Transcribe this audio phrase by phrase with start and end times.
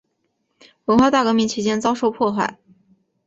[0.85, 2.57] 文化大革命期间遭受迫害。